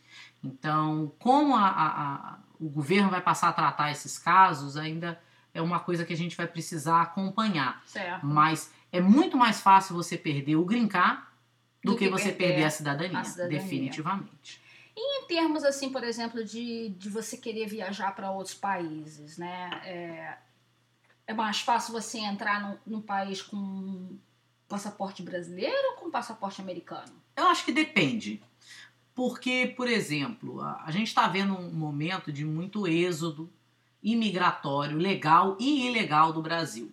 Então, 0.41 1.11
como 1.19 1.55
a, 1.55 1.67
a, 1.67 1.87
a, 1.87 2.37
o 2.59 2.69
governo 2.69 3.09
vai 3.09 3.21
passar 3.21 3.49
a 3.49 3.53
tratar 3.53 3.91
esses 3.91 4.17
casos, 4.17 4.77
ainda 4.77 5.19
é 5.53 5.61
uma 5.61 5.79
coisa 5.79 6.05
que 6.05 6.13
a 6.13 6.17
gente 6.17 6.37
vai 6.37 6.47
precisar 6.47 7.01
acompanhar. 7.01 7.81
Certo. 7.85 8.25
Mas 8.25 8.71
é 8.91 9.01
muito 9.01 9.35
mais 9.35 9.59
fácil 9.59 9.95
você 9.95 10.17
perder 10.17 10.55
o 10.55 10.63
grincar 10.63 11.27
do, 11.83 11.91
do 11.91 11.97
que, 11.97 12.05
que, 12.05 12.11
você 12.11 12.31
perder, 12.31 12.47
perder 12.47 12.63
a, 12.63 12.69
cidadania, 12.69 13.19
a, 13.19 13.23
cidadania, 13.23 13.59
definitivamente. 13.59 14.61
E 14.95 15.23
em 15.23 15.27
termos, 15.27 15.63
assim, 15.63 15.91
por 15.91 16.03
exemplo, 16.03 16.43
de, 16.43 16.89
de 16.89 17.09
você 17.09 17.37
querer 17.37 17.67
viajar 17.67 18.15
para 18.15 18.31
outros 18.31 18.55
países, 18.55 19.37
né? 19.37 19.69
É, 19.85 20.37
é 21.27 21.33
mais 21.33 21.59
fácil 21.59 21.93
você 21.93 22.17
entrar 22.19 22.61
num, 22.61 22.77
num 22.95 23.01
país 23.01 23.41
com 23.41 24.17
passaporte 24.67 25.21
brasileiro 25.21 25.91
ou 25.91 25.95
com 25.97 26.09
passaporte 26.09 26.61
americano? 26.61 27.13
Eu 27.35 27.47
acho 27.47 27.63
que 27.63 27.71
depende. 27.71 28.41
Porque, 29.13 29.73
por 29.75 29.87
exemplo, 29.87 30.61
a, 30.61 30.83
a 30.85 30.91
gente 30.91 31.07
está 31.07 31.27
vendo 31.27 31.55
um 31.55 31.71
momento 31.71 32.31
de 32.31 32.45
muito 32.45 32.87
êxodo 32.87 33.51
imigratório, 34.01 34.97
legal 34.97 35.57
e 35.59 35.87
ilegal 35.87 36.31
do 36.31 36.41
Brasil. 36.41 36.91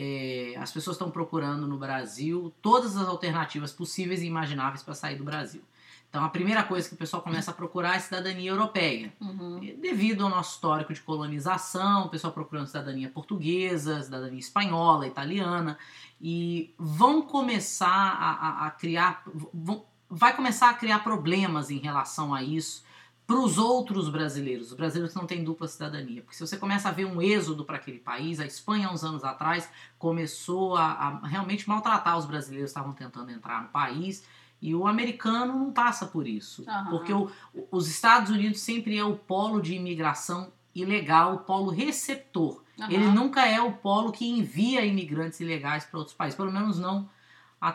É, 0.00 0.54
as 0.56 0.70
pessoas 0.70 0.94
estão 0.94 1.10
procurando 1.10 1.66
no 1.66 1.76
Brasil 1.76 2.54
todas 2.62 2.96
as 2.96 3.08
alternativas 3.08 3.72
possíveis 3.72 4.22
e 4.22 4.26
imagináveis 4.26 4.80
para 4.80 4.94
sair 4.94 5.16
do 5.16 5.24
Brasil. 5.24 5.60
Então, 6.08 6.24
a 6.24 6.28
primeira 6.28 6.62
coisa 6.62 6.88
que 6.88 6.94
o 6.94 6.98
pessoal 6.98 7.20
começa 7.20 7.50
a 7.50 7.54
procurar 7.54 7.96
é 7.96 7.98
cidadania 7.98 8.50
europeia. 8.50 9.12
Uhum. 9.20 9.60
Devido 9.78 10.24
ao 10.24 10.30
nosso 10.30 10.54
histórico 10.54 10.94
de 10.94 11.00
colonização, 11.00 12.06
o 12.06 12.08
pessoal 12.08 12.32
procurando 12.32 12.66
cidadania 12.66 13.10
portuguesa, 13.10 14.02
cidadania 14.02 14.38
espanhola, 14.38 15.06
italiana, 15.06 15.76
e 16.20 16.72
vão 16.78 17.20
começar 17.20 17.86
a, 17.86 18.30
a, 18.30 18.66
a 18.66 18.70
criar. 18.70 19.22
Vão, 19.52 19.84
vai 20.08 20.34
começar 20.34 20.70
a 20.70 20.74
criar 20.74 21.00
problemas 21.00 21.70
em 21.70 21.78
relação 21.78 22.32
a 22.32 22.42
isso 22.42 22.87
para 23.28 23.38
os 23.38 23.58
outros 23.58 24.08
brasileiros, 24.08 24.68
os 24.68 24.72
brasileiros 24.72 25.12
que 25.12 25.20
não 25.20 25.26
têm 25.26 25.44
dupla 25.44 25.68
cidadania. 25.68 26.22
Porque 26.22 26.34
se 26.34 26.46
você 26.46 26.56
começa 26.56 26.88
a 26.88 26.92
ver 26.92 27.04
um 27.04 27.20
êxodo 27.20 27.62
para 27.62 27.76
aquele 27.76 27.98
país, 27.98 28.40
a 28.40 28.46
Espanha, 28.46 28.90
uns 28.90 29.04
anos 29.04 29.22
atrás, 29.22 29.68
começou 29.98 30.74
a, 30.74 30.84
a 30.84 31.26
realmente 31.26 31.68
maltratar 31.68 32.16
os 32.16 32.24
brasileiros 32.24 32.72
que 32.72 32.78
estavam 32.78 32.94
tentando 32.94 33.30
entrar 33.30 33.62
no 33.62 33.68
país 33.68 34.24
e 34.62 34.74
o 34.74 34.86
americano 34.86 35.58
não 35.58 35.70
passa 35.70 36.06
por 36.06 36.26
isso. 36.26 36.64
Uhum. 36.66 36.84
Porque 36.88 37.12
o, 37.12 37.30
os 37.70 37.86
Estados 37.86 38.30
Unidos 38.30 38.60
sempre 38.60 38.96
é 38.96 39.04
o 39.04 39.14
polo 39.14 39.60
de 39.60 39.74
imigração 39.74 40.50
ilegal, 40.74 41.34
o 41.34 41.38
polo 41.40 41.70
receptor. 41.70 42.62
Uhum. 42.78 42.86
Ele 42.88 43.08
nunca 43.08 43.46
é 43.46 43.60
o 43.60 43.74
polo 43.74 44.10
que 44.10 44.26
envia 44.26 44.86
imigrantes 44.86 45.38
ilegais 45.40 45.84
para 45.84 45.98
outros 45.98 46.16
países, 46.16 46.34
pelo 46.34 46.50
menos 46.50 46.78
não 46.78 47.06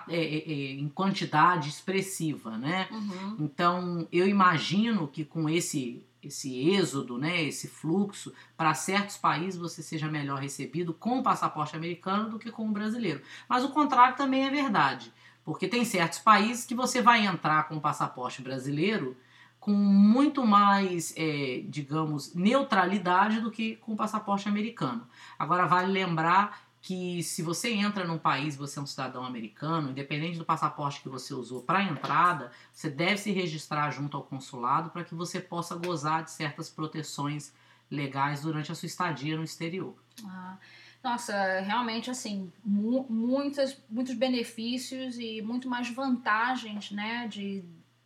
em 0.10 0.90
quantidade 0.90 1.70
expressiva, 1.70 2.58
né? 2.58 2.88
Uhum. 2.92 3.38
Então 3.40 4.08
eu 4.12 4.28
imagino 4.28 5.08
que 5.08 5.26
com 5.26 5.50
esse 5.50 6.06
esse 6.24 6.70
êxodo, 6.70 7.18
né, 7.18 7.44
esse 7.44 7.68
fluxo 7.68 8.34
para 8.56 8.74
certos 8.74 9.18
países 9.18 9.60
você 9.60 9.84
seja 9.84 10.08
melhor 10.08 10.40
recebido 10.40 10.94
com 10.94 11.20
o 11.20 11.24
passaporte 11.24 11.76
americano 11.76 12.30
do 12.30 12.40
que 12.40 12.50
com 12.50 12.66
o 12.66 12.72
brasileiro. 12.72 13.22
Mas 13.48 13.66
o 13.66 13.70
contrário 13.70 14.16
também 14.16 14.46
é 14.46 14.50
verdade. 14.50 15.12
Porque 15.44 15.68
tem 15.68 15.84
certos 15.84 16.20
países 16.20 16.66
que 16.66 16.74
você 16.74 17.02
vai 17.02 17.26
entrar 17.26 17.68
com 17.68 17.76
o 17.76 17.82
passaporte 17.82 18.42
brasileiro 18.42 19.18
com 19.60 19.72
muito 19.72 20.46
mais, 20.46 21.14
é, 21.16 21.64
digamos, 21.68 22.34
neutralidade 22.34 23.40
do 23.40 23.50
que 23.50 23.78
com 23.78 23.94
o 23.94 23.96
passaporte 23.96 24.48
americano. 24.48 25.08
Agora, 25.40 25.66
vale 25.66 25.92
lembrar 25.92 26.62
que 26.84 27.24
se 27.24 27.42
você 27.42 27.72
entra 27.72 28.04
num 28.04 28.18
país, 28.18 28.58
você 28.58 28.78
é 28.78 28.82
um 28.82 28.86
cidadão 28.86 29.24
americano, 29.24 29.90
independente 29.90 30.38
do 30.38 30.44
passaporte 30.44 31.02
que 31.02 31.08
você 31.08 31.34
usou 31.34 31.62
para 31.62 31.82
entrada, 31.82 32.52
você 32.74 32.90
deve 32.90 33.18
se 33.18 33.32
registrar 33.32 33.90
junto 33.90 34.18
ao 34.18 34.24
consulado 34.24 34.90
para 34.90 35.06
que 35.06 35.16
você 35.16 35.40
possa 35.40 35.78
gozar 35.78 36.26
de 36.26 36.32
certas 36.32 36.70
proteções 36.70 37.54
legais 37.90 38.42
durante 38.42 38.70
a 38.70 38.76
sua 38.76 38.88
estadia 38.88 39.38
no 39.38 39.46
exterior. 39.46 39.96
Ah. 40.26 40.58
Nossa, 41.02 41.60
realmente 41.62 42.10
assim, 42.10 42.52
mu 42.64 43.06
muitas, 43.10 43.82
muitos 43.90 44.14
benefícios 44.16 45.18
e 45.18 45.42
muito 45.42 45.70
mais 45.70 45.90
vantagens, 45.90 46.92
né, 46.92 47.28
de, 47.28 47.64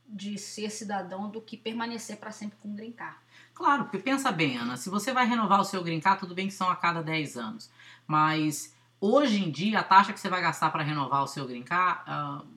de 0.07 0.37
ser 0.37 0.69
cidadão 0.69 1.29
do 1.29 1.41
que 1.41 1.57
permanecer 1.57 2.17
para 2.17 2.31
sempre 2.31 2.57
com 2.61 2.69
o 2.69 2.73
green 2.73 2.91
card. 2.91 3.17
Claro, 3.53 3.83
porque 3.83 3.97
pensa 3.97 4.31
bem, 4.31 4.57
Ana, 4.57 4.77
se 4.77 4.89
você 4.89 5.11
vai 5.11 5.25
renovar 5.25 5.59
o 5.59 5.65
seu 5.65 5.83
green 5.83 5.99
card, 5.99 6.19
tudo 6.19 6.35
bem 6.35 6.47
que 6.47 6.53
são 6.53 6.69
a 6.69 6.75
cada 6.75 7.01
10 7.01 7.37
anos, 7.37 7.69
mas 8.05 8.75
hoje 9.01 9.43
em 9.43 9.51
dia 9.51 9.79
a 9.79 9.83
taxa 9.83 10.13
que 10.13 10.19
você 10.19 10.29
vai 10.29 10.41
gastar 10.41 10.69
para 10.69 10.83
renovar 10.83 11.23
o 11.23 11.27
seu 11.27 11.45
green 11.45 11.63
card, 11.63 12.01
uh, 12.09 12.47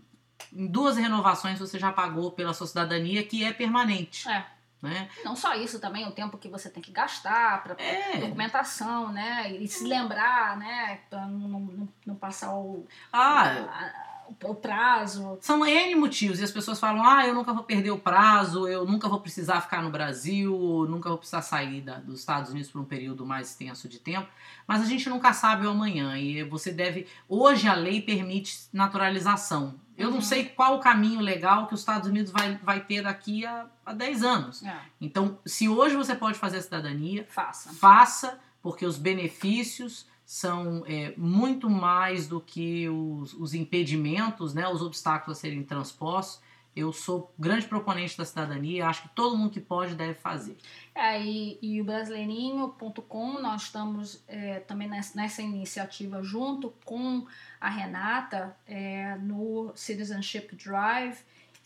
em 0.52 0.66
duas 0.66 0.96
renovações 0.96 1.58
você 1.58 1.78
já 1.78 1.92
pagou 1.92 2.32
pela 2.32 2.54
sua 2.54 2.66
cidadania 2.66 3.22
que 3.22 3.44
é 3.44 3.52
permanente. 3.52 4.28
É. 4.28 4.46
Né? 4.82 5.10
Não 5.22 5.36
só 5.36 5.54
isso, 5.54 5.78
também 5.78 6.06
o 6.06 6.10
tempo 6.10 6.38
que 6.38 6.48
você 6.48 6.70
tem 6.70 6.82
que 6.82 6.90
gastar 6.90 7.62
para 7.62 7.76
é. 7.82 8.16
documentação, 8.16 9.12
né? 9.12 9.52
E 9.52 9.68
se 9.68 9.84
lembrar, 9.84 10.56
né? 10.56 11.00
Para 11.10 11.26
não, 11.26 11.48
não, 11.60 11.88
não, 12.06 12.14
passar 12.14 12.54
o, 12.54 12.86
ah, 13.12 14.19
o 14.44 14.54
prazo. 14.54 15.38
São 15.40 15.64
N 15.64 15.94
motivos. 15.94 16.40
E 16.40 16.44
as 16.44 16.50
pessoas 16.50 16.78
falam: 16.78 17.04
ah, 17.04 17.26
eu 17.26 17.34
nunca 17.34 17.52
vou 17.52 17.64
perder 17.64 17.90
o 17.90 17.98
prazo, 17.98 18.66
eu 18.68 18.84
nunca 18.84 19.08
vou 19.08 19.20
precisar 19.20 19.60
ficar 19.60 19.82
no 19.82 19.90
Brasil, 19.90 20.86
nunca 20.88 21.08
vou 21.08 21.18
precisar 21.18 21.42
sair 21.42 21.80
da, 21.80 21.98
dos 21.98 22.20
Estados 22.20 22.50
Unidos 22.50 22.70
por 22.70 22.80
um 22.80 22.84
período 22.84 23.24
mais 23.26 23.50
extenso 23.50 23.88
de 23.88 23.98
tempo. 23.98 24.28
Mas 24.66 24.82
a 24.82 24.84
gente 24.84 25.08
nunca 25.08 25.32
sabe 25.32 25.66
o 25.66 25.70
amanhã. 25.70 26.16
E 26.16 26.42
você 26.44 26.70
deve. 26.70 27.06
Hoje 27.28 27.68
a 27.68 27.74
lei 27.74 28.00
permite 28.00 28.68
naturalização. 28.72 29.74
Eu 29.96 30.08
uhum. 30.08 30.14
não 30.14 30.22
sei 30.22 30.46
qual 30.46 30.76
o 30.76 30.80
caminho 30.80 31.20
legal 31.20 31.66
que 31.66 31.74
os 31.74 31.80
Estados 31.80 32.08
Unidos 32.08 32.32
vai, 32.32 32.58
vai 32.62 32.80
ter 32.80 33.02
daqui 33.02 33.44
a, 33.44 33.66
a 33.84 33.92
10 33.92 34.22
anos. 34.22 34.62
É. 34.62 34.74
Então, 34.98 35.38
se 35.44 35.68
hoje 35.68 35.94
você 35.94 36.14
pode 36.14 36.38
fazer 36.38 36.56
a 36.56 36.62
cidadania, 36.62 37.26
faça. 37.28 37.70
Faça, 37.74 38.40
porque 38.62 38.86
os 38.86 38.96
benefícios 38.96 40.06
são 40.30 40.84
é, 40.86 41.12
muito 41.16 41.68
mais 41.68 42.28
do 42.28 42.40
que 42.40 42.88
os, 42.88 43.34
os, 43.34 43.52
impedimentos, 43.52 44.54
né, 44.54 44.68
os 44.68 44.80
obstáculos 44.80 45.38
a 45.38 45.40
serem 45.40 45.64
transpostos. 45.64 46.40
Eu 46.74 46.92
sou 46.92 47.34
grande 47.36 47.66
proponente 47.66 48.16
da 48.16 48.24
cidadania, 48.24 48.86
acho 48.86 49.02
que 49.02 49.08
todo 49.08 49.36
mundo 49.36 49.50
que 49.50 49.58
pode 49.58 49.96
deve 49.96 50.14
fazer. 50.14 50.56
É, 50.94 51.20
e, 51.20 51.58
e 51.60 51.80
o 51.80 51.84
brasileirinho.com, 51.84 53.42
nós 53.42 53.62
estamos 53.62 54.22
é, 54.28 54.60
também 54.60 54.88
nessa, 54.88 55.42
iniciativa 55.42 56.22
junto 56.22 56.72
com 56.84 57.26
a 57.60 57.68
Renata 57.68 58.56
é, 58.68 59.16
no 59.16 59.72
Citizenship 59.74 60.54
Drive 60.54 61.18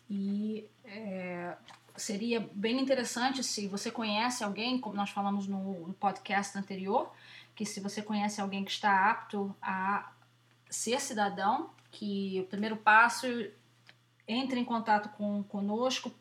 e 0.09 0.67
é, 0.87 1.55
seria 1.97 2.49
bem 2.55 2.81
interessante 2.81 3.45
se 3.45 3.69
você 3.69 3.91
conhece 3.91 4.43
alguém, 4.43 4.81
como 4.81 4.97
nós 4.97 5.11
falamos 5.11 5.47
no 5.47 5.95
podcast 6.01 6.57
anterior, 6.57 7.13
que 7.55 7.65
se 7.65 7.81
você 7.81 8.03
conhece 8.03 8.41
alguém 8.41 8.65
que 8.65 8.71
está 8.71 9.11
apto 9.11 9.55
a 9.61 10.13
ser 10.69 11.01
cidadão, 11.01 11.71
que 11.91 12.41
o 12.41 12.49
primeiro 12.49 12.77
passo 12.77 13.27
entre 14.27 14.59
em 14.59 14.65
contato 14.65 15.11
com 15.11 15.43
conosco, 15.45 16.13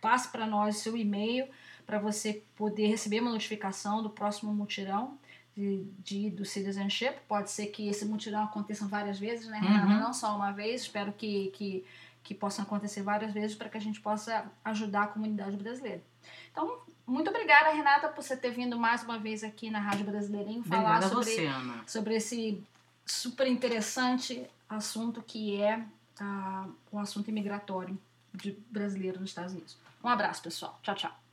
passe 0.00 0.28
para 0.28 0.46
nós 0.46 0.78
seu 0.78 0.96
e-mail 0.96 1.48
para 1.86 1.98
você 1.98 2.42
poder 2.54 2.88
receber 2.88 3.20
uma 3.20 3.30
notificação 3.30 4.02
do 4.02 4.10
próximo 4.10 4.52
mutirão 4.52 5.18
de, 5.56 5.84
de, 5.98 6.30
do 6.30 6.44
citizenship. 6.44 7.14
Pode 7.26 7.50
ser 7.50 7.66
que 7.68 7.88
esse 7.88 8.04
mutirão 8.04 8.44
aconteça 8.44 8.86
várias 8.86 9.18
vezes, 9.18 9.48
né, 9.48 9.58
Renata? 9.58 9.86
Uhum. 9.86 10.00
Não 10.00 10.12
só 10.12 10.36
uma 10.36 10.52
vez. 10.52 10.82
Espero 10.82 11.12
que, 11.12 11.48
que, 11.48 11.84
que 12.22 12.34
possam 12.34 12.64
acontecer 12.64 13.02
várias 13.02 13.32
vezes 13.32 13.56
para 13.56 13.68
que 13.68 13.76
a 13.76 13.80
gente 13.80 14.00
possa 14.00 14.50
ajudar 14.64 15.04
a 15.04 15.06
comunidade 15.08 15.56
brasileira. 15.56 16.02
Então, 16.50 16.78
muito 17.08 17.30
obrigada, 17.30 17.70
Renata, 17.70 18.08
por 18.08 18.22
você 18.22 18.36
ter 18.36 18.50
vindo 18.50 18.78
mais 18.78 19.02
uma 19.02 19.18
vez 19.18 19.42
aqui 19.42 19.70
na 19.70 19.80
Rádio 19.80 20.04
Brasileirinho 20.04 20.62
falar 20.62 21.02
sobre, 21.02 21.24
você, 21.24 21.48
sobre 21.86 22.14
esse 22.14 22.62
super 23.06 23.46
interessante 23.46 24.48
assunto 24.68 25.22
que 25.22 25.60
é 25.60 25.78
uh, 26.20 26.72
o 26.92 26.98
assunto 26.98 27.28
imigratório 27.28 27.98
de 28.34 28.52
brasileiro 28.70 29.18
nos 29.18 29.30
Estados 29.30 29.52
Unidos. 29.52 29.76
Um 30.04 30.08
abraço, 30.08 30.42
pessoal. 30.42 30.78
Tchau, 30.82 30.94
tchau. 30.94 31.27